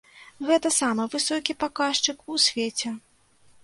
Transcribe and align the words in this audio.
Гэта 0.47 0.71
самы 0.77 1.03
высокі 1.17 1.57
паказчык 1.61 2.29
у 2.33 2.43
свеце. 2.49 2.99